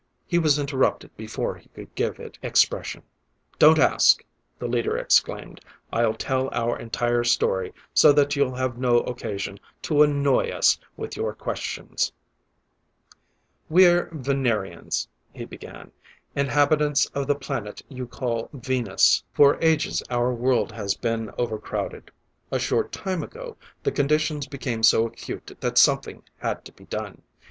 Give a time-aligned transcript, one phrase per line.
[0.25, 3.03] He was interrupted before he could give it expression.
[3.59, 4.25] "Don't ask,"
[4.57, 5.61] the leader exclaimed.
[5.93, 11.15] "I'll tell our entire story so that you'll have no occasion to annoy us with
[11.15, 12.11] your questions.
[13.69, 15.91] "We're Venerians," he began,
[16.35, 19.23] "inhabitants of the planet you call Venus.
[19.35, 22.09] For ages our world has been overcrowded.
[22.51, 27.21] A short time ago, the conditions became so acute that something had to be done.